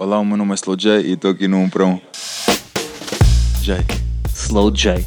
Olá, 0.00 0.18
o 0.18 0.24
meu 0.24 0.34
nome 0.34 0.52
é 0.52 0.54
Slow 0.54 0.78
J 0.78 1.02
e 1.02 1.12
estou 1.12 1.30
aqui 1.30 1.46
no 1.46 1.58
1 1.58 1.68
para 1.68 1.84
1. 1.84 2.00
J. 3.60 3.84
Slow 4.34 4.70
J. 4.74 5.04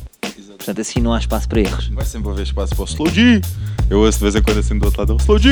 Portanto, 0.49 0.81
assim 0.81 1.01
não 1.01 1.11
há 1.15 1.17
espaço 1.17 1.49
para 1.49 1.61
erros. 1.61 1.87
Vai 1.87 2.05
sempre 2.05 2.29
haver 2.29 2.43
espaço 2.43 2.75
para 2.75 2.83
o 2.83 2.85
Slow 2.85 3.09
G. 3.09 3.41
Eu 3.89 4.01
ouço 4.01 4.19
de 4.19 4.25
vez 4.25 4.35
em 4.35 4.43
quando 4.43 4.59
assim 4.59 4.77
do 4.77 4.85
outro 4.85 4.99
lado. 4.99 5.17
Slow 5.19 5.39
G! 5.39 5.49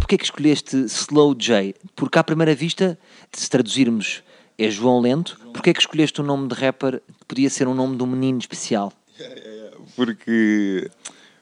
Porquê 0.00 0.18
que 0.18 0.24
escolheste 0.24 0.76
Slow 0.86 1.36
J? 1.36 1.76
Porque 1.94 2.18
à 2.18 2.24
primeira 2.24 2.56
vista, 2.56 2.98
se 3.30 3.48
traduzirmos, 3.48 4.24
é 4.58 4.68
João 4.68 4.98
Lento. 5.00 5.38
Porquê 5.52 5.72
que 5.72 5.78
escolheste 5.78 6.20
o 6.20 6.24
nome 6.24 6.48
de 6.48 6.56
rapper 6.56 7.00
que 7.20 7.26
podia 7.28 7.48
ser 7.48 7.68
um 7.68 7.74
nome 7.74 7.96
de 7.96 8.02
um 8.02 8.06
menino 8.06 8.40
especial? 8.40 8.92
Porque 9.94 10.90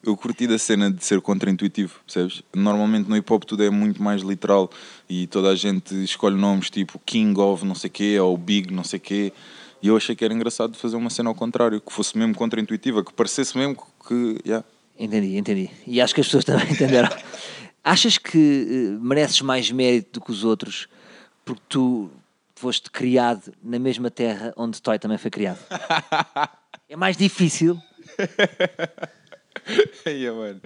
eu 0.05 0.17
curti 0.17 0.47
da 0.47 0.59
cena 0.59 0.91
de 0.91 1.05
ser 1.05 1.21
contra-intuitivo, 1.21 2.01
percebes? 2.05 2.43
Normalmente 2.55 3.09
no 3.09 3.17
hip 3.17 3.33
hop 3.33 3.45
tudo 3.45 3.63
é 3.63 3.71
muito 3.71 4.03
mais 4.03 4.23
literal 4.23 4.71
e 5.09 5.27
toda 5.27 5.49
a 5.51 5.55
gente 5.55 5.95
escolhe 6.03 6.37
nomes 6.37 6.71
tipo 6.71 6.99
King 7.05 7.39
of 7.41 7.65
não 7.65 7.75
sei 7.75 7.89
quê 7.89 8.19
ou 8.19 8.37
Big 8.37 8.73
não 8.73 8.85
sei 8.85 8.99
quê. 8.99 9.33
E 9.81 9.89
eu 9.89 9.97
achei 9.97 10.15
que 10.15 10.25
era 10.25 10.33
engraçado 10.33 10.77
fazer 10.77 10.97
uma 10.97 11.11
cena 11.11 11.29
ao 11.29 11.35
contrário, 11.35 11.81
que 11.81 11.93
fosse 11.93 12.17
mesmo 12.17 12.35
contra-intuitiva, 12.35 13.05
que 13.05 13.13
parecesse 13.13 13.57
mesmo 13.59 13.77
que. 14.07 14.39
Yeah. 14.47 14.65
Entendi, 14.99 15.37
entendi. 15.37 15.71
E 15.87 16.01
acho 16.01 16.15
que 16.15 16.21
as 16.21 16.27
pessoas 16.27 16.45
também 16.47 16.71
entenderam. 16.71 17.09
Achas 17.83 18.17
que 18.17 18.97
uh, 18.99 19.05
mereces 19.05 19.41
mais 19.41 19.71
mérito 19.71 20.21
do 20.21 20.25
que 20.25 20.31
os 20.31 20.45
outros 20.45 20.89
porque 21.45 21.63
tu 21.69 22.11
foste 22.55 22.91
criado 22.91 23.53
na 23.63 23.79
mesma 23.79 24.11
terra 24.11 24.53
onde 24.57 24.81
Toy 24.81 24.99
também 24.99 25.19
foi 25.19 25.31
criado? 25.31 25.59
é 26.89 26.97
mais 26.97 27.17
difícil? 27.17 27.77
yeah, 30.07 30.39
mano. 30.39 30.61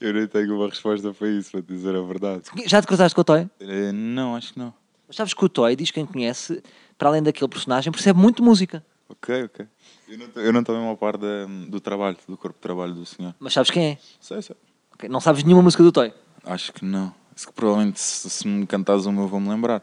Eu 0.00 0.12
nem 0.12 0.26
tenho 0.26 0.56
uma 0.56 0.68
resposta 0.68 1.12
para 1.12 1.28
isso, 1.28 1.50
para 1.50 1.60
dizer 1.60 1.94
a 1.94 2.02
verdade. 2.02 2.42
Já 2.66 2.80
te 2.80 2.86
cruzaste 2.86 3.14
com 3.14 3.20
o 3.20 3.24
Toy? 3.24 3.42
Uh, 3.60 3.92
não, 3.92 4.36
acho 4.36 4.52
que 4.52 4.58
não. 4.58 4.72
Mas 5.06 5.16
sabes 5.16 5.34
que 5.34 5.44
o 5.44 5.48
Toy, 5.48 5.76
diz 5.76 5.90
quem 5.90 6.06
conhece, 6.06 6.62
para 6.98 7.08
além 7.08 7.22
daquele 7.22 7.48
personagem, 7.48 7.92
percebe 7.92 8.18
muito 8.18 8.42
música. 8.42 8.84
Ok, 9.08 9.44
ok. 9.44 9.66
Eu 10.36 10.52
não 10.52 10.60
estou 10.60 10.74
mesmo 10.74 10.90
a 10.90 10.96
par 10.96 11.16
da, 11.16 11.46
do 11.68 11.80
trabalho, 11.80 12.16
do 12.26 12.36
corpo 12.36 12.56
de 12.56 12.62
trabalho 12.62 12.94
do 12.94 13.04
senhor. 13.04 13.34
Mas 13.38 13.52
sabes 13.52 13.70
quem 13.70 13.92
é? 13.92 13.98
Sei, 14.20 14.40
sei. 14.42 14.56
Okay. 14.94 15.08
Não 15.08 15.20
sabes 15.20 15.42
nenhuma 15.44 15.62
música 15.62 15.82
do 15.82 15.92
Toy? 15.92 16.12
Acho 16.44 16.72
que 16.72 16.84
não. 16.84 17.14
Provavelmente 17.54 18.00
se, 18.00 18.30
se 18.30 18.46
me 18.46 18.66
cantares 18.66 19.06
uma 19.06 19.22
eu 19.22 19.28
vou-me 19.28 19.48
lembrar. 19.48 19.82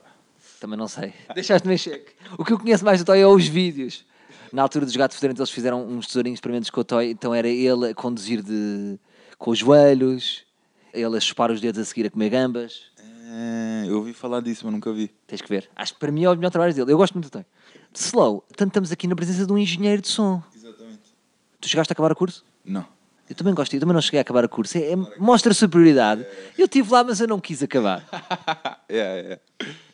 Também 0.59 0.78
não 0.78 0.88
sei. 0.88 1.14
Deixaste-me 1.34 1.73
em 1.73 1.78
xeque. 1.78 2.14
O 2.38 2.46
que 2.46 2.53
eu 2.53 2.59
conheço 2.59 2.86
mais 2.86 3.00
do 3.00 3.06
Toy 3.06 3.20
é 3.20 3.28
os 3.28 3.48
vídeos. 3.48 4.06
Na 4.52 4.62
altura 4.64 4.86
dos 4.86 4.96
Gatos 4.96 5.18
Fedorentes 5.18 5.40
eles 5.40 5.52
fizeram 5.52 5.86
uns 5.86 6.08
tesourinhos 6.08 6.38
experimentos 6.38 6.70
com 6.70 6.82
o 6.82 6.84
Toy, 6.84 7.12
então 7.12 7.34
era 7.34 7.48
ele 7.48 7.90
a 7.90 7.96
conduzir 7.96 8.42
de... 8.42 9.00
com 9.38 9.52
os 9.52 9.60
joelhos, 9.60 10.46
ele 10.94 11.18
a 11.18 11.20
chupar 11.20 11.52
os 11.52 11.62
dedos 11.62 11.80
a 11.80 11.86
seguir 11.86 12.06
a 12.06 12.10
comer 12.10 12.30
gambas. 12.30 12.92
É, 13.34 13.86
eu 13.88 13.98
ouvi 13.98 14.12
falar 14.12 14.42
disso, 14.42 14.66
mas 14.66 14.74
nunca 14.74 14.92
vi. 14.92 15.10
Tens 15.26 15.42
que 15.42 15.48
ver. 15.48 15.70
Acho 15.74 15.94
que 15.94 16.00
para 16.00 16.12
mim 16.12 16.26
é 16.26 16.30
o 16.30 16.36
melhor 16.36 16.50
trabalho 16.50 16.74
dele. 16.74 16.92
Eu 16.92 16.98
gosto 16.98 17.14
muito 17.14 17.30
do 17.30 17.32
Toy. 17.32 17.46
Slow, 17.94 18.44
tanto 18.58 18.70
estamos 18.70 18.92
aqui 18.92 19.08
na 19.08 19.16
presença 19.16 19.46
de 19.46 19.54
um 19.54 19.58
engenheiro 19.58 20.02
de 20.02 20.10
som. 20.10 20.44
Exatamente. 20.54 21.00
Tu 21.62 21.70
chegaste 21.70 21.92
a 21.92 21.94
acabar 21.94 22.12
o 22.12 22.16
curso? 22.16 22.44
Não. 22.66 22.86
Eu 23.30 23.36
também 23.36 23.54
gosto, 23.54 23.74
eu 23.74 23.80
também 23.80 23.94
não 23.94 24.02
cheguei 24.02 24.20
a 24.20 24.22
acabar 24.22 24.44
o 24.44 24.50
curso. 24.50 24.78
É, 24.78 24.92
é, 24.92 24.96
mostra 25.18 25.54
superioridade. 25.54 26.26
Eu 26.58 26.66
estive 26.66 26.92
lá, 26.92 27.02
mas 27.02 27.22
eu 27.22 27.28
não 27.28 27.40
quis 27.40 27.64
acabar. 27.64 28.06
yeah, 28.92 29.16
yeah. 29.22 29.42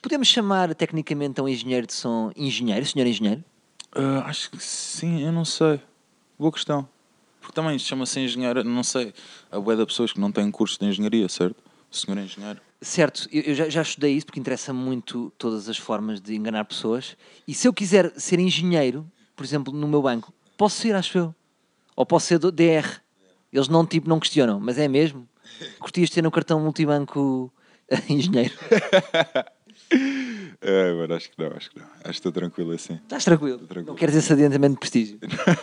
Podemos 0.02 0.28
chamar 0.28 0.74
tecnicamente 0.74 1.40
a 1.40 1.44
um 1.44 1.48
engenheiro 1.48 1.86
de 1.86 1.94
som 1.94 2.32
engenheiro, 2.36 2.84
senhor 2.84 3.06
engenheiro? 3.06 3.44
Uh, 3.96 4.22
acho 4.26 4.52
que 4.52 4.64
sim, 4.64 5.24
eu 5.24 5.32
não 5.32 5.46
sei. 5.46 5.82
Boa 6.38 6.52
questão. 6.52 6.88
Porque 7.40 7.54
também 7.54 7.80
chama-se 7.80 8.20
engenheiro, 8.20 8.64
não 8.64 8.84
sei. 8.84 9.14
A 9.52 9.60
boa 9.60 9.76
da 9.76 9.86
pessoas 9.86 10.12
que 10.12 10.20
não 10.20 10.32
têm 10.32 10.52
curso 10.52 10.80
de 10.80 10.86
engenharia, 10.86 11.28
certo? 11.30 11.56
Senhor 11.90 12.18
engenheiro. 12.18 12.60
Certo, 12.82 13.28
eu, 13.32 13.42
eu 13.42 13.56
já, 13.56 13.70
já, 13.70 13.82
estudei 13.82 14.14
isso 14.14 14.26
porque 14.26 14.40
interessa 14.40 14.72
muito 14.72 15.34
todas 15.38 15.68
as 15.68 15.78
formas 15.78 16.22
de 16.22 16.36
enganar 16.36 16.66
pessoas. 16.66 17.18
E 17.48 17.54
se 17.54 17.68
eu 17.68 17.74
quiser 17.74 18.12
ser 18.18 18.40
engenheiro, 18.40 19.10
por 19.36 19.44
exemplo, 19.44 19.74
no 19.74 19.88
meu 19.88 20.02
banco, 20.02 20.32
posso 20.56 20.82
ser, 20.82 20.94
acho 20.94 21.18
eu. 21.18 21.36
Ou 21.96 22.06
posso 22.06 22.28
ser 22.28 22.38
do 22.38 22.52
DR. 22.52 23.02
Eles 23.52 23.68
não, 23.68 23.86
tipo, 23.86 24.08
não 24.08 24.20
questionam, 24.20 24.60
mas 24.60 24.78
é 24.78 24.88
mesmo. 24.88 25.28
Curtias 25.80 26.10
ter 26.10 26.22
no 26.22 26.30
cartão 26.30 26.60
multibanco 26.60 27.52
engenheiro? 28.08 28.54
É, 30.70 30.92
mano, 30.92 31.14
acho 31.14 31.32
que 31.32 31.42
não, 31.42 31.48
acho 31.56 31.72
que 31.72 31.80
não. 31.80 31.86
Acho 31.86 32.04
que 32.04 32.10
estou 32.10 32.32
tranquilo 32.34 32.74
assim. 32.74 32.96
Estás 32.96 33.24
tranquilo? 33.24 33.60
tranquilo. 33.60 33.88
Não 33.88 33.96
queres 33.96 34.14
esse 34.16 34.34
adiantamento 34.34 34.74
de 34.74 34.80
prestígio? 34.80 35.18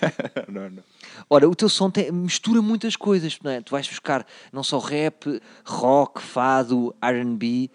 não, 0.49 0.71
não. 0.71 0.83
Ora, 1.29 1.47
o 1.47 1.55
teu 1.55 1.69
som 1.69 1.91
tem, 1.91 2.11
mistura 2.11 2.63
muitas 2.63 2.97
coisas, 2.97 3.39
não 3.45 3.51
é? 3.51 3.61
Tu 3.61 3.71
vais 3.71 3.87
buscar 3.87 4.27
não 4.51 4.63
só 4.63 4.79
rap, 4.79 5.43
rock, 5.63 6.23
fado, 6.23 6.95
R&B. 7.03 7.71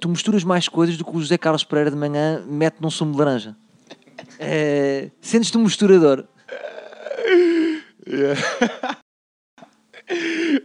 Tu 0.00 0.08
misturas 0.08 0.42
mais 0.42 0.68
coisas 0.68 0.96
do 0.96 1.04
que 1.04 1.14
o 1.14 1.20
José 1.20 1.36
Carlos 1.36 1.64
Pereira 1.64 1.90
de 1.90 1.98
manhã 1.98 2.42
mete 2.46 2.80
num 2.80 2.90
sumo 2.90 3.12
de 3.12 3.18
laranja. 3.18 3.54
É, 4.38 5.10
Sentes-te 5.20 5.58
um 5.58 5.64
misturador. 5.64 6.26
Yeah. 8.06 8.96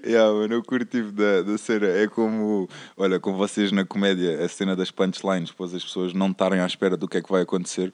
Yeah, 0.06 0.32
mano, 0.32 0.54
eu 0.54 0.64
curti 0.64 1.02
da, 1.02 1.42
da 1.42 1.58
cena. 1.58 1.88
É 1.88 2.08
como, 2.08 2.70
olha, 2.96 3.20
com 3.20 3.34
vocês 3.34 3.72
na 3.72 3.86
comédia, 3.86 4.44
a 4.44 4.48
cena 4.48 4.76
das 4.76 4.92
punchlines, 4.92 5.52
pois 5.52 5.74
as 5.74 5.84
pessoas 5.84 6.14
não 6.14 6.32
estarem 6.32 6.60
à 6.60 6.66
espera 6.66 6.96
do 6.96 7.08
que 7.08 7.18
é 7.18 7.22
que 7.22 7.32
vai 7.32 7.42
acontecer. 7.42 7.94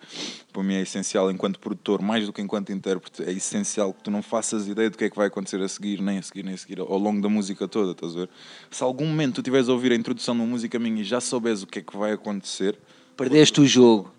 Para 0.51 0.63
mim 0.63 0.75
é 0.75 0.81
essencial, 0.81 1.31
enquanto 1.31 1.59
produtor, 1.59 2.01
mais 2.01 2.25
do 2.25 2.33
que 2.33 2.41
enquanto 2.41 2.71
intérprete, 2.71 3.23
é 3.23 3.31
essencial 3.31 3.93
que 3.93 4.03
tu 4.03 4.11
não 4.11 4.21
faças 4.21 4.67
ideia 4.67 4.89
do 4.89 4.97
que 4.97 5.05
é 5.05 5.09
que 5.09 5.15
vai 5.15 5.27
acontecer 5.27 5.61
a 5.61 5.67
seguir, 5.67 6.01
nem 6.01 6.17
a 6.17 6.21
seguir, 6.21 6.43
nem 6.43 6.53
a 6.53 6.57
seguir, 6.57 6.79
ao 6.79 6.97
longo 6.97 7.21
da 7.21 7.29
música 7.29 7.67
toda, 7.67 7.91
estás 7.91 8.15
a 8.15 8.19
ver? 8.21 8.29
Se 8.69 8.83
algum 8.83 9.05
momento 9.05 9.35
tu 9.35 9.41
estiveres 9.41 9.69
a 9.69 9.73
ouvir 9.73 9.91
a 9.91 9.95
introdução 9.95 10.35
de 10.35 10.41
uma 10.41 10.47
música 10.47 10.77
minha 10.77 11.01
e 11.01 11.03
já 11.03 11.21
souberes 11.21 11.63
o 11.63 11.67
que 11.67 11.79
é 11.79 11.81
que 11.81 11.95
vai 11.95 12.11
acontecer. 12.11 12.77
Perdeste 13.15 13.61
o 13.61 13.67
jogo. 13.67 14.11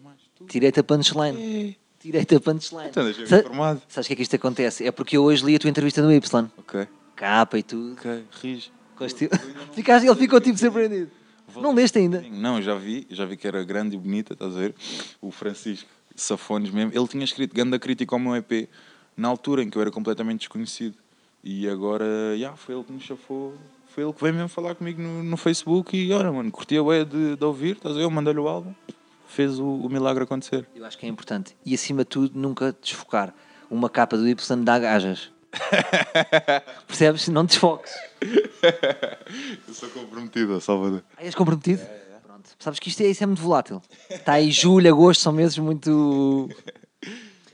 Tirei-te 0.48 0.80
a 0.80 0.82
punchline. 0.82 1.76
Tirei-te 2.00 2.34
a 2.34 2.40
punchline. 2.40 2.88
Então, 2.88 3.04
deixa-me 3.04 3.26
informado. 3.26 3.82
Sabes 3.88 4.06
o 4.06 4.08
que 4.08 4.12
é 4.12 4.16
que 4.16 4.22
isto 4.22 4.36
acontece? 4.36 4.86
É 4.86 4.90
porque 4.90 5.16
eu 5.16 5.22
hoje 5.22 5.44
li 5.44 5.54
a 5.54 5.58
tua 5.58 5.70
entrevista 5.70 6.02
no 6.02 6.12
Y. 6.12 6.50
Ok. 6.58 6.88
Capa 7.16 7.58
e 7.58 7.62
tudo. 7.62 7.92
Ok, 7.92 8.24
rige. 8.42 8.72
Ficaste, 9.72 10.06
ele 10.06 10.16
ficou 10.16 10.40
tipo 10.40 10.58
surpreendido. 10.58 11.10
Não 11.56 11.74
leste 11.74 11.98
ainda? 11.98 12.24
Não, 12.30 12.62
já 12.62 12.74
vi, 12.74 13.06
já 13.10 13.24
vi 13.24 13.36
que 13.36 13.46
era 13.46 13.62
grande 13.64 13.96
e 13.96 13.98
bonita, 13.98 14.32
estás 14.32 14.56
a 14.56 14.58
ver? 14.58 14.74
O 15.20 15.30
Francisco 15.30 15.88
Safones 16.14 16.70
mesmo, 16.70 16.92
ele 16.94 17.08
tinha 17.08 17.24
escrito 17.24 17.54
grande 17.54 17.78
crítica 17.78 18.14
ao 18.14 18.18
meu 18.18 18.36
EP 18.36 18.68
na 19.16 19.28
altura 19.28 19.62
em 19.62 19.68
que 19.68 19.76
eu 19.76 19.82
era 19.82 19.90
completamente 19.90 20.40
desconhecido. 20.40 20.96
E 21.44 21.68
agora, 21.68 22.04
já, 22.04 22.34
yeah, 22.34 22.56
foi 22.56 22.74
ele 22.74 22.84
que 22.84 22.92
me 22.92 23.00
chafou, 23.00 23.54
foi 23.88 24.04
ele 24.04 24.12
que 24.12 24.22
veio 24.22 24.34
mesmo 24.34 24.48
falar 24.48 24.74
comigo 24.74 25.02
no, 25.02 25.22
no 25.22 25.36
Facebook 25.36 25.96
e, 25.96 26.12
ora, 26.12 26.30
mano, 26.32 26.50
curtia 26.50 26.80
a 26.80 27.04
de, 27.04 27.36
de 27.36 27.44
ouvir, 27.44 27.76
estás 27.76 27.94
a 27.94 27.98
ver? 27.98 28.04
Eu 28.04 28.10
mandei-lhe 28.10 28.38
o 28.38 28.46
álbum, 28.46 28.72
fez 29.26 29.58
o, 29.58 29.66
o 29.66 29.88
milagre 29.88 30.22
acontecer. 30.22 30.66
Eu 30.74 30.84
acho 30.86 30.96
que 30.96 31.04
é 31.04 31.08
importante. 31.08 31.56
E 31.66 31.74
acima 31.74 32.04
de 32.04 32.10
tudo, 32.10 32.38
nunca 32.38 32.74
desfocar. 32.80 33.34
Uma 33.68 33.90
capa 33.90 34.16
do 34.16 34.28
Y 34.28 34.64
dá 34.64 34.78
gajas. 34.78 35.32
Percebes? 36.86 37.28
Não 37.28 37.44
desfoques. 37.44 37.92
Eu 39.68 39.74
sou 39.74 39.88
comprometido, 39.90 40.60
Salvador. 40.60 41.02
Ah, 41.16 41.24
és 41.24 41.34
comprometido? 41.34 41.82
É, 41.82 41.84
é. 41.84 42.18
Pronto. 42.24 42.48
Sabes 42.58 42.78
que 42.78 42.88
isto 42.88 43.02
é, 43.02 43.06
isso 43.06 43.22
é 43.22 43.26
muito 43.26 43.42
volátil. 43.42 43.82
Está 44.08 44.34
aí 44.34 44.50
julho, 44.50 44.88
agosto, 44.88 45.20
são 45.20 45.32
meses 45.32 45.58
muito. 45.58 46.48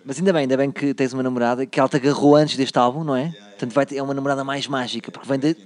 Mas 0.05 0.19
ainda 0.19 0.33
bem, 0.33 0.43
ainda 0.43 0.57
bem 0.57 0.71
que 0.71 0.95
tens 0.95 1.13
uma 1.13 1.23
namorada 1.23 1.67
que 1.67 1.79
ela 1.79 1.89
te 1.89 1.97
agarrou 1.97 2.37
antes 2.37 2.57
deste 2.57 2.79
álbum, 2.79 3.05
não 3.05 3.15
é? 3.15 3.21
Yeah, 3.21 3.37
yeah. 3.37 3.51
Portanto, 3.51 3.75
vai 3.75 3.87
ter, 3.87 3.97
é 3.97 4.03
uma 4.03 4.15
namorada 4.15 4.45
mais 4.45 4.67
mágica, 4.67 5.11
porque 5.11 5.29
vem 5.29 5.39
de. 5.39 5.57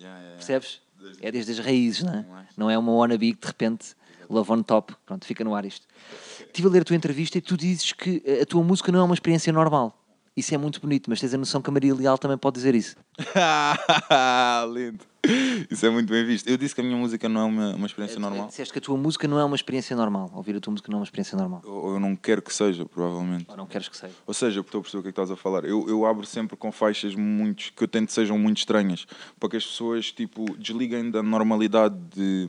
Yeah, 0.00 0.36
Percebes? 0.36 0.80
Desde... 0.98 1.26
É 1.26 1.30
desde 1.30 1.52
as 1.52 1.58
raízes, 1.58 2.02
não 2.02 2.14
é? 2.14 2.24
Não 2.56 2.70
é 2.70 2.78
uma 2.78 2.92
wannabe 2.92 3.34
que 3.34 3.40
de 3.40 3.46
repente 3.46 3.94
love 4.28 4.50
on 4.52 4.62
top. 4.62 4.94
Pronto, 5.04 5.26
fica 5.26 5.42
no 5.42 5.54
ar 5.54 5.64
isto. 5.64 5.86
Estive 6.46 6.68
a 6.68 6.70
ler 6.70 6.82
a 6.82 6.84
tua 6.84 6.96
entrevista 6.96 7.36
e 7.38 7.40
tu 7.40 7.56
dizes 7.56 7.92
que 7.92 8.22
a 8.40 8.46
tua 8.46 8.62
música 8.62 8.90
não 8.90 9.00
é 9.00 9.02
uma 9.02 9.14
experiência 9.14 9.52
normal. 9.52 9.99
Isso 10.36 10.54
é 10.54 10.58
muito 10.58 10.80
bonito, 10.80 11.10
mas 11.10 11.20
tens 11.20 11.34
a 11.34 11.38
noção 11.38 11.60
que 11.60 11.68
a 11.68 11.72
Maria 11.72 11.94
Leal 11.94 12.16
também 12.16 12.38
pode 12.38 12.54
dizer 12.54 12.74
isso. 12.74 12.96
Lindo. 14.72 15.10
Isso 15.70 15.84
é 15.84 15.90
muito 15.90 16.10
bem 16.10 16.24
visto. 16.24 16.48
Eu 16.48 16.56
disse 16.56 16.74
que 16.74 16.80
a 16.80 16.84
minha 16.84 16.96
música 16.96 17.28
não 17.28 17.40
é 17.42 17.44
uma, 17.44 17.74
uma 17.74 17.86
experiência 17.86 18.16
é, 18.16 18.20
normal. 18.20 18.46
Disseste 18.46 18.72
que 18.72 18.78
a 18.78 18.82
tua 18.82 18.96
música 18.96 19.28
não 19.28 19.38
é 19.38 19.44
uma 19.44 19.56
experiência 19.56 19.94
normal. 19.94 20.30
Ouvir 20.34 20.56
a 20.56 20.60
tua 20.60 20.70
música 20.70 20.90
não 20.90 20.98
é 20.98 21.00
uma 21.00 21.04
experiência 21.04 21.36
normal. 21.36 21.62
Ou 21.64 21.94
eu 21.94 22.00
não 22.00 22.16
quero 22.16 22.40
que 22.40 22.54
seja, 22.54 22.86
provavelmente. 22.86 23.46
Ou 23.48 23.56
não 23.56 23.66
queres 23.66 23.88
que 23.88 23.96
seja. 23.96 24.14
Ou 24.26 24.32
seja, 24.32 24.60
estou 24.60 24.78
a 24.78 24.82
perceber 24.82 25.00
o 25.00 25.02
que 25.02 25.08
é 25.08 25.12
que 25.12 25.20
estás 25.20 25.30
a 25.30 25.36
falar. 25.36 25.64
Eu, 25.64 25.86
eu 25.88 26.06
abro 26.06 26.24
sempre 26.24 26.56
com 26.56 26.72
faixas 26.72 27.14
muito, 27.14 27.72
que 27.74 27.84
eu 27.84 27.88
tento 27.88 28.06
que 28.06 28.14
sejam 28.14 28.38
muito 28.38 28.58
estranhas, 28.58 29.06
para 29.38 29.48
que 29.50 29.56
as 29.56 29.66
pessoas 29.66 30.10
tipo, 30.10 30.56
desliguem 30.56 31.10
da 31.10 31.22
normalidade 31.22 31.96
de 32.14 32.48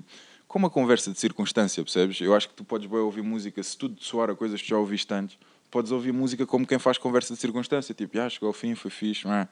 como 0.52 0.68
a 0.68 0.70
conversa 0.70 1.10
de 1.14 1.18
circunstância, 1.18 1.82
percebes? 1.82 2.20
Eu 2.20 2.36
acho 2.36 2.50
que 2.50 2.54
tu 2.54 2.66
podes 2.66 2.86
bem 2.86 3.00
ouvir 3.00 3.22
música, 3.22 3.64
se 3.64 3.78
tudo 3.78 4.04
soar 4.04 4.30
a 4.30 4.36
coisas 4.36 4.62
que 4.62 4.68
já 4.68 4.78
ouviste 4.78 5.12
antes, 5.14 5.38
podes 5.72 5.94
ouvir 5.94 6.12
música 6.12 6.46
como 6.46 6.68
quem 6.68 6.78
faz 6.78 6.98
conversa 6.98 7.34
de 7.34 7.40
circunstância, 7.40 7.96
tipo, 7.96 8.20
ah, 8.20 8.30
chegou 8.30 8.48
ao 8.48 8.54
fim, 8.54 8.76
foi 8.76 8.92
fixe, 8.92 9.26
não 9.26 9.34
é? 9.34 9.48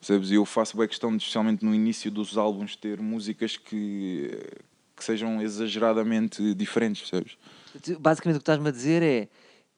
Percebes? 0.00 0.32
E 0.32 0.34
eu 0.34 0.44
faço 0.44 0.76
bem 0.76 0.88
questão, 0.88 1.16
de, 1.16 1.18
especialmente 1.18 1.64
no 1.64 1.72
início 1.72 2.10
dos 2.10 2.36
álbuns, 2.36 2.74
ter 2.74 3.00
músicas 3.00 3.56
que, 3.56 4.40
que 4.96 5.04
sejam 5.04 5.40
exageradamente 5.40 6.52
diferentes, 6.56 7.08
percebes? 7.08 7.38
Basicamente 8.00 8.38
o 8.38 8.40
que 8.40 8.42
estás-me 8.42 8.68
a 8.68 8.72
dizer 8.72 9.04
é 9.04 9.28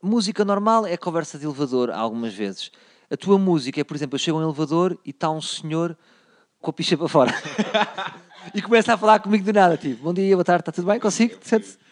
música 0.02 0.42
normal 0.42 0.86
é 0.86 0.96
conversa 0.96 1.38
de 1.38 1.44
elevador, 1.44 1.90
algumas 1.90 2.32
vezes. 2.32 2.70
A 3.10 3.16
tua 3.18 3.38
música 3.38 3.78
é, 3.78 3.84
por 3.84 3.94
exemplo, 3.94 4.14
eu 4.14 4.18
chego 4.18 4.38
a 4.38 4.40
um 4.40 4.44
elevador 4.44 4.98
e 5.04 5.10
está 5.10 5.30
um 5.30 5.42
senhor 5.42 5.98
com 6.62 6.70
a 6.70 6.72
picha 6.72 6.96
para 6.96 7.08
fora. 7.08 7.30
E 8.54 8.60
começa 8.60 8.94
a 8.94 8.96
falar 8.96 9.20
comigo 9.20 9.44
do 9.44 9.52
nada, 9.52 9.76
tipo, 9.76 10.02
bom 10.02 10.12
dia, 10.12 10.34
boa 10.34 10.44
tarde, 10.44 10.62
está 10.62 10.72
tudo 10.72 10.86
bem? 10.86 10.98
Consigo? 10.98 11.38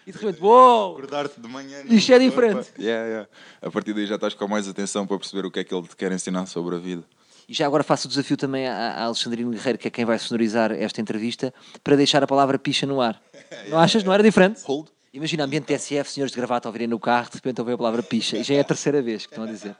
E 0.07 0.13
de 0.13 0.19
repente, 0.19 0.43
uou! 0.43 0.93
Acordar-te 0.93 1.41
de 1.41 1.49
manhã. 1.49 1.83
Isto 1.89 2.13
é 2.13 2.19
diferente. 2.19 2.73
Yeah, 2.79 3.07
yeah. 3.07 3.29
A 3.63 3.71
partir 3.71 3.93
daí 3.93 4.07
já 4.07 4.17
estás 4.17 4.35
com 4.35 4.49
mais 4.49 4.67
atenção 4.67 5.07
para 5.07 5.19
perceber 5.19 5.47
o 5.47 5.51
que 5.51 5.61
é 5.61 5.65
que 5.65 5.75
ele 5.75 5.87
te 5.87 5.97
quer 5.97 6.11
ensinar 6.11 6.47
sobre 6.47 6.75
a 6.75 6.79
vida. 6.79 7.05
E 7.49 7.55
já 7.55 7.67
agora 7.67 7.83
faço 7.83 8.07
o 8.07 8.09
desafio 8.09 8.37
também 8.37 8.67
à 8.67 8.93
à 8.93 9.05
Alexandrino 9.05 9.51
Guerreiro, 9.51 9.79
que 9.79 9.89
é 9.89 9.91
quem 9.91 10.05
vai 10.05 10.19
sonorizar 10.19 10.73
esta 10.73 11.01
entrevista, 11.01 11.53
para 11.83 11.97
deixar 11.97 12.23
a 12.23 12.27
palavra 12.27 12.59
picha 12.59 12.87
no 12.87 13.01
ar. 13.01 13.21
Não 13.69 13.79
achas? 13.79 14.03
Não 14.03 14.13
era 14.13 14.23
diferente? 14.23 14.63
Hold. 14.65 14.89
Imagina 15.13 15.45
ambiente 15.45 15.67
TSF, 15.67 16.11
senhores 16.11 16.31
de 16.31 16.37
gravata 16.37 16.69
ouvirem 16.69 16.87
no 16.87 16.99
carro, 16.99 17.29
de 17.29 17.37
repente 17.37 17.61
ouvem 17.61 17.75
a 17.75 17.79
palavra 17.79 18.03
picha. 18.03 18.37
E 18.37 18.45
já 18.45 18.55
é 18.55 18.61
a 18.61 18.65
terceira 18.65 19.03
vez 19.03 19.27
que 19.27 19.33
estão 19.33 19.45
a 19.45 19.47
dizer. 19.49 19.75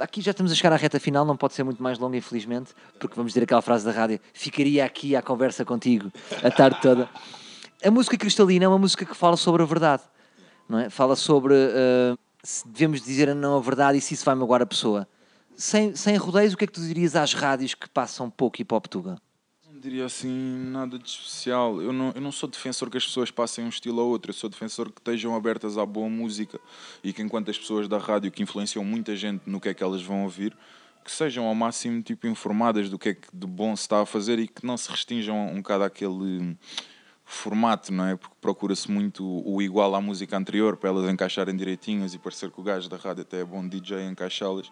Aqui 0.00 0.20
já 0.20 0.30
estamos 0.30 0.52
a 0.52 0.54
chegar 0.54 0.72
à 0.72 0.76
reta 0.76 1.00
final, 1.00 1.24
não 1.24 1.36
pode 1.36 1.54
ser 1.54 1.64
muito 1.64 1.82
mais 1.82 1.98
longa, 1.98 2.16
infelizmente, 2.16 2.72
porque 3.00 3.16
vamos 3.16 3.32
dizer 3.32 3.42
aquela 3.42 3.60
frase 3.60 3.84
da 3.84 3.90
rádio: 3.90 4.20
ficaria 4.32 4.84
aqui 4.84 5.16
à 5.16 5.22
conversa 5.22 5.64
contigo 5.64 6.12
a 6.42 6.50
tarde 6.50 6.80
toda. 6.80 7.08
A 7.84 7.90
música 7.90 8.16
cristalina 8.16 8.64
é 8.64 8.68
uma 8.68 8.78
música 8.78 9.04
que 9.04 9.14
fala 9.14 9.36
sobre 9.36 9.62
a 9.62 9.66
verdade, 9.66 10.04
não 10.68 10.78
é? 10.78 10.88
Fala 10.88 11.16
sobre 11.16 11.54
eh, 11.54 12.16
se 12.44 12.66
devemos 12.68 13.02
dizer 13.02 13.34
não 13.34 13.56
a 13.56 13.60
verdade 13.60 13.98
e 13.98 14.00
se 14.00 14.14
isso 14.14 14.24
vai 14.24 14.36
magoar 14.36 14.62
a 14.62 14.66
pessoa. 14.66 15.08
Sem, 15.56 15.96
sem 15.96 16.16
rodeios, 16.16 16.54
o 16.54 16.56
que 16.56 16.62
é 16.62 16.66
que 16.68 16.72
tu 16.72 16.80
dirias 16.80 17.16
às 17.16 17.34
rádios 17.34 17.74
que 17.74 17.88
passam 17.88 18.30
pouco 18.30 18.62
hip 18.62 18.72
hop 18.72 18.86
tuga? 18.86 19.18
Diria 19.88 20.04
assim 20.04 20.28
nada 20.70 20.98
de 20.98 21.08
especial. 21.08 21.80
Eu 21.80 21.94
não, 21.94 22.12
eu 22.14 22.20
não 22.20 22.30
sou 22.30 22.46
defensor 22.46 22.90
que 22.90 22.98
as 22.98 23.06
pessoas 23.06 23.30
passem 23.30 23.64
um 23.64 23.70
estilo 23.70 24.02
a 24.02 24.04
outro. 24.04 24.28
Eu 24.32 24.34
sou 24.34 24.50
defensor 24.50 24.92
que 24.92 25.00
estejam 25.00 25.34
abertas 25.34 25.78
à 25.78 25.86
boa 25.86 26.10
música 26.10 26.60
e 27.02 27.10
que 27.10 27.22
enquanto 27.22 27.50
as 27.50 27.56
pessoas 27.56 27.88
da 27.88 27.96
rádio 27.96 28.30
que 28.30 28.42
influenciam 28.42 28.84
muita 28.84 29.16
gente 29.16 29.48
no 29.48 29.58
que 29.58 29.70
é 29.70 29.72
que 29.72 29.82
elas 29.82 30.02
vão 30.02 30.24
ouvir, 30.24 30.54
que 31.02 31.10
sejam 31.10 31.46
ao 31.46 31.54
máximo 31.54 32.02
tipo 32.02 32.26
informadas 32.26 32.90
do 32.90 32.98
que 32.98 33.08
é 33.08 33.14
que 33.14 33.28
de 33.32 33.46
bom 33.46 33.74
se 33.74 33.80
está 33.84 34.02
a 34.02 34.04
fazer 34.04 34.38
e 34.38 34.46
que 34.46 34.66
não 34.66 34.76
se 34.76 34.90
restringam 34.90 35.48
um 35.48 35.62
bocado 35.62 35.84
àquele 35.84 36.54
formato, 37.24 37.90
não 37.90 38.04
é? 38.04 38.14
Porque 38.14 38.36
procura-se 38.42 38.90
muito 38.90 39.24
o 39.24 39.62
igual 39.62 39.94
à 39.94 40.02
música 40.02 40.36
anterior 40.36 40.76
para 40.76 40.90
elas 40.90 41.10
encaixarem 41.10 41.56
direitinhas 41.56 42.12
e 42.12 42.18
parecer 42.18 42.50
que 42.50 42.60
o 42.60 42.62
gajo 42.62 42.90
da 42.90 42.98
rádio 42.98 43.22
até 43.22 43.40
é 43.40 43.44
bom 43.44 43.66
DJ 43.66 44.06
encaixá-las, 44.06 44.70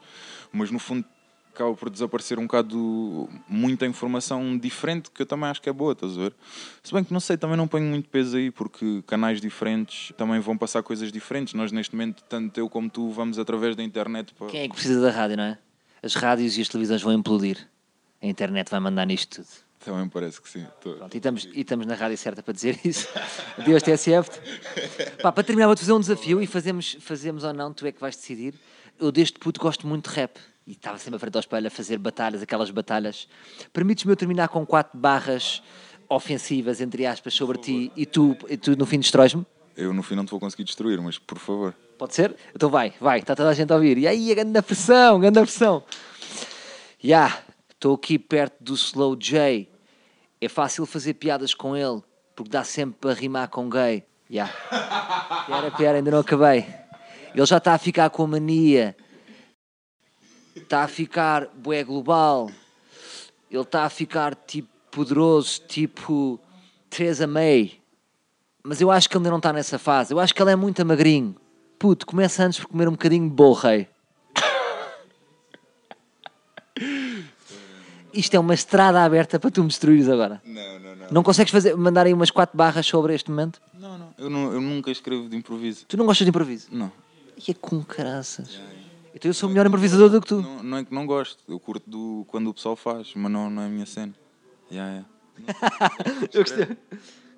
mas 0.53 0.71
no 0.71 0.79
fundo 0.79 1.07
acaba 1.57 1.75
por 1.75 1.89
desaparecer 1.89 2.39
um 2.39 2.43
bocado 2.43 3.29
muita 3.49 3.87
informação 3.87 4.57
diferente 4.59 5.11
que 5.11 5.23
eu 5.23 5.27
também 5.27 5.49
acho 5.49 5.61
que 5.61 5.69
é 5.69 5.73
boa, 5.73 5.93
estás 5.93 6.13
a 6.13 6.21
ver? 6.21 6.35
Se 6.83 6.93
bem 6.93 7.03
que 7.03 7.13
não 7.13 7.21
sei, 7.21 7.39
também 7.39 7.57
não 7.57 7.67
ponho 7.67 7.87
muito 7.87 8.09
peso 8.11 8.37
aí 8.37 8.51
porque 8.51 9.03
canais 9.07 9.41
diferentes 9.41 10.13
também 10.17 10.39
vão 10.39 10.57
passar 10.57 10.83
coisas 10.83 11.11
diferentes. 11.11 11.55
Nós 11.55 11.73
neste 11.73 11.95
momento, 11.97 12.23
tanto 12.29 12.59
eu 12.61 12.69
como 12.69 12.91
tu, 12.91 13.11
vamos 13.11 13.39
através 13.39 13.75
da 13.75 13.83
internet 13.83 14.35
para. 14.35 14.49
Quem 14.49 14.63
é 14.63 14.69
que 14.69 14.75
precisa 14.75 15.01
da 15.01 15.11
rádio, 15.11 15.39
não 15.39 15.45
é? 15.45 15.59
As 16.03 16.15
rádios 16.15 16.57
e 16.59 16.61
as 16.61 16.69
televisões 16.69 17.03
vão 17.03 17.13
implodir. 17.13 17.67
A 18.23 18.27
internet 18.27 18.71
vai 18.71 18.81
mandar 18.81 19.07
nisto 19.07 19.37
tudo. 19.37 19.49
Também 19.81 20.09
parece 20.09 20.41
que 20.41 20.49
sim. 20.49 20.67
Pronto, 20.81 21.15
e 21.15 21.17
estamos, 21.17 21.45
e 21.45 21.61
estamos 21.61 21.87
na 21.87 21.95
rádio 21.95 22.19
certa 22.19 22.43
para 22.43 22.53
dizer 22.53 22.79
isso. 22.85 23.09
Adeus, 23.57 23.83
TSF. 23.83 24.31
Pá, 25.23 25.31
para 25.31 25.45
terminar, 25.45 25.67
vou-te 25.67 25.81
fazer 25.81 25.93
um 25.93 26.01
desafio 26.01 26.43
e 26.43 26.47
fazemos, 26.47 26.97
fazemos 27.01 27.45
ou 27.45 27.53
não, 27.53 27.73
tu 27.73 27.87
é 27.87 27.93
que 27.93 28.01
vais 28.01 28.17
decidir. 28.17 28.55
Eu 28.99 29.13
deste 29.13 29.39
puto 29.39 29.61
gosto 29.61 29.87
muito 29.87 30.11
de 30.11 30.17
rap. 30.17 30.39
E 30.67 30.73
estava 30.73 30.99
sempre 30.99 31.17
à 31.17 31.19
frente 31.21 31.37
ao 31.37 31.41
espelho 31.41 31.67
a 31.69 31.71
fazer 31.71 31.97
batalhas, 31.97 32.43
aquelas 32.43 32.71
batalhas. 32.71 33.29
Permites-me 33.73 34.11
eu 34.11 34.17
terminar 34.17 34.49
com 34.49 34.67
quatro 34.67 34.99
barras 34.99 35.63
ofensivas, 36.09 36.81
entre 36.81 37.07
aspas, 37.07 37.35
sobre 37.35 37.59
ti 37.59 37.93
e 37.97 38.05
tu, 38.05 38.37
e 38.49 38.57
tu 38.57 38.77
no 38.77 38.85
fim 38.85 38.99
destróis-me? 38.99 39.47
Eu 39.77 39.93
no 39.93 40.03
fim 40.03 40.17
não 40.17 40.25
te 40.25 40.31
vou 40.31 40.41
conseguir 40.41 40.65
destruir, 40.65 41.01
mas 41.01 41.19
por 41.19 41.39
favor. 41.39 41.75
Pode 41.97 42.15
ser? 42.15 42.35
Então 42.55 42.69
vai, 42.69 42.93
vai, 43.01 43.21
está 43.21 43.37
toda 43.37 43.51
a 43.51 43.55
gente 43.55 43.73
a 43.73 43.77
ouvir. 43.77 43.97
E 43.99 44.09
aí, 44.09 44.33
a 44.33 44.35
grande 44.35 44.61
pressão, 44.61 45.21
grande 45.21 45.41
pressão. 45.41 45.85
Já, 46.99 47.39
estou 47.71 47.95
aqui 47.95 48.19
perto 48.19 48.57
do 48.61 48.75
Slow 48.75 49.15
J. 49.17 49.69
É 50.41 50.49
fácil 50.49 50.85
fazer 50.85 51.15
piadas 51.15 51.55
com 51.55 51.77
ele, 51.77 52.03
porque 52.35 52.51
dá 52.51 52.65
sempre 52.65 52.97
para 53.01 53.15
rimar 53.15 53.49
com 53.49 53.69
gay. 53.69 54.03
Já. 54.29 54.49
Pior, 55.47 55.77
pior, 55.77 55.95
ainda 55.95 56.11
não 56.11 56.19
acabei. 56.19 56.67
Ele 57.35 57.47
já 57.47 57.59
está 57.59 57.75
a 57.75 57.79
ficar 57.79 58.11
com 58.11 58.25
a 58.25 58.27
mania. 58.27 58.97
Está 60.57 60.83
a 60.83 60.89
ficar 60.89 61.47
bué 61.55 61.85
global. 61.85 62.51
Ele 63.51 63.63
está 63.63 63.85
a 63.85 63.91
ficar 63.91 64.35
tipo 64.35 64.69
poderoso, 64.91 65.61
tipo 65.69 66.41
Theresa 66.89 67.27
May. 67.27 67.79
Mas 68.65 68.81
eu 68.81 68.91
acho 68.91 69.09
que 69.09 69.15
ele 69.17 69.21
ainda 69.21 69.31
não 69.31 69.37
está 69.37 69.53
nessa 69.53 69.79
fase. 69.79 70.15
Eu 70.15 70.19
acho 70.19 70.35
que 70.35 70.43
ele 70.43 70.51
é 70.51 70.57
muito 70.57 70.85
magrinho. 70.85 71.37
Puto, 71.79 72.07
começa 72.07 72.43
antes 72.43 72.59
por 72.59 72.69
comer 72.69 72.89
um 72.89 72.93
bocadinho 72.93 73.29
de 73.29 73.35
bolo 73.35 73.53
rei. 73.53 73.87
Isto 78.13 78.35
é 78.35 78.41
uma 78.41 78.55
estrada 78.55 79.05
aberta 79.05 79.39
para 79.39 79.51
tu 79.51 79.61
me 79.61 79.69
destruires 79.69 80.09
agora. 80.09 80.41
Não, 80.43 80.79
não, 80.79 80.97
não. 80.97 81.07
Não 81.11 81.23
consegues 81.23 81.53
fazer, 81.53 81.77
mandar 81.77 82.07
aí 82.07 82.15
umas 82.15 82.31
quatro 82.31 82.57
barras 82.57 82.87
sobre 82.87 83.15
este 83.15 83.31
momento? 83.31 83.61
Não, 83.79 83.99
não. 83.99 84.15
Eu, 84.17 84.31
não, 84.31 84.53
eu 84.55 84.61
nunca 84.61 84.91
escrevo 84.91 85.29
de 85.29 85.37
improviso. 85.37 85.85
Tu 85.87 85.99
não 85.99 86.07
gostas 86.07 86.25
de 86.25 86.31
improviso? 86.31 86.69
Não. 86.73 86.91
E 87.37 87.51
é 87.51 87.55
com 87.55 87.85
caraças. 87.85 88.59
Então 89.17 89.31
eu 89.31 89.35
sou 89.35 89.49
melhor 89.49 89.67
improvisador 89.67 90.11
do 90.11 90.21
que 90.21 90.29
tu. 90.29 90.43
Não, 90.43 90.63
não 90.63 90.77
é 90.77 90.85
que 90.85 90.95
não 90.95 91.07
gosto. 91.07 91.43
Eu 91.49 91.59
curto 91.59 91.89
do, 91.89 92.27
quando 92.29 92.51
o 92.51 92.55
pessoal 92.55 92.77
faz, 92.77 93.15
mas 93.17 93.33
não, 93.33 93.49
não 93.49 93.63
é 93.63 93.65
a 93.65 93.69
minha 93.69 93.87
cena. 93.87 94.15
Yeah, 94.71 94.93
yeah. 94.93 95.09
Eu 96.35 96.43
gostei. 96.43 96.77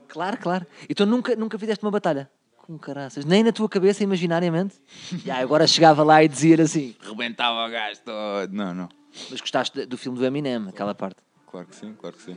Claro, 0.08 0.36
claro. 0.38 0.66
Então 0.90 1.06
nunca, 1.06 1.36
nunca 1.36 1.56
fizeste 1.56 1.84
uma 1.84 1.92
batalha? 1.92 2.28
Com 2.56 2.76
caraças. 2.76 3.24
Nem 3.24 3.44
na 3.44 3.52
tua 3.52 3.68
cabeça, 3.68 4.02
imaginariamente? 4.02 4.74
Já, 5.24 5.38
agora 5.38 5.68
chegava 5.68 6.02
lá 6.02 6.24
e 6.24 6.26
dizia 6.26 6.60
assim. 6.60 6.96
Rebentava 7.00 7.68
o 7.68 7.70
gajo 7.70 8.00
todo. 8.04 8.52
Não, 8.52 8.74
não. 8.74 8.88
Mas 9.30 9.40
gostaste 9.40 9.86
do 9.86 9.96
filme 9.96 10.18
do 10.18 10.26
Eminem, 10.26 10.66
aquela 10.68 10.96
parte. 10.96 11.22
Claro 11.46 11.68
que 11.68 11.76
sim, 11.76 11.94
claro 11.94 12.16
que 12.16 12.22
sim. 12.22 12.36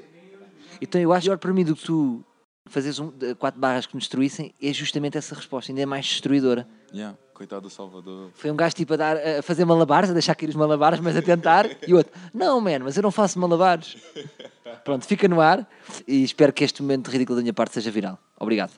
Então 0.79 1.01
eu 1.01 1.11
acho 1.11 1.25
melhor 1.25 1.39
para 1.39 1.51
mim 1.51 1.65
do 1.65 1.75
que 1.75 1.83
tu 1.83 2.23
fazeres 2.67 2.99
um, 2.99 3.11
quatro 3.39 3.59
barras 3.59 3.87
que 3.87 3.95
me 3.95 3.99
destruíssem 3.99 4.53
é 4.61 4.71
justamente 4.71 5.17
essa 5.17 5.33
resposta, 5.33 5.71
ainda 5.71 5.81
é 5.81 5.85
mais 5.87 6.05
destruidora. 6.05 6.67
Yeah. 6.93 7.17
Coitado 7.41 7.63
do 7.63 7.69
Salvador. 7.71 8.29
Foi 8.35 8.51
um 8.51 8.55
gajo 8.55 8.75
tipo 8.75 8.93
a, 8.93 8.97
dar, 8.97 9.17
a 9.17 9.41
fazer 9.41 9.65
malabares, 9.65 10.11
a 10.11 10.13
deixar 10.13 10.35
cair 10.35 10.49
os 10.49 10.55
malabares, 10.55 10.99
mas 10.99 11.17
a 11.17 11.23
tentar, 11.23 11.65
e 11.87 11.91
o 11.91 11.97
outro, 11.97 12.13
não, 12.31 12.61
man, 12.61 12.77
mas 12.83 12.95
eu 12.95 13.01
não 13.01 13.09
faço 13.09 13.39
malabares. 13.39 13.97
Pronto, 14.85 15.07
fica 15.07 15.27
no 15.27 15.41
ar 15.41 15.67
e 16.07 16.23
espero 16.23 16.53
que 16.53 16.63
este 16.63 16.83
momento 16.83 17.09
ridículo 17.09 17.37
da 17.37 17.41
minha 17.41 17.51
parte 17.51 17.73
seja 17.73 17.89
viral. 17.89 18.19
Obrigado. 18.39 18.73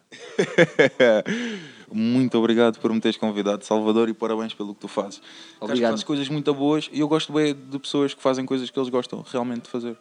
Muito 1.92 2.38
obrigado 2.38 2.80
por 2.80 2.94
me 2.94 3.01
teres 3.01 3.18
convidado, 3.18 3.65
Salvador, 3.65 4.07
e 4.07 4.13
parabéns 4.13 4.54
pelo 4.54 4.74
que 4.74 4.80
tu 4.80 4.88
fazes. 4.88 5.21
Obrigado. 5.60 5.92
fazes 5.92 6.06
coisas 6.06 6.30
muito 6.30 6.54
boas 6.54 6.89
e 6.94 7.01
eu 7.01 7.07
gosto 7.10 7.33
bem 7.33 7.54
de 7.54 7.77
pessoas 7.80 8.13
que 8.13 8.21
fazem 8.21 8.45
coisas 8.45 8.69
que 8.69 8.80
eles 8.80 8.89
gostam 8.89 9.25
realmente 9.30 9.63
de 9.63 9.69
fazer. 9.69 9.98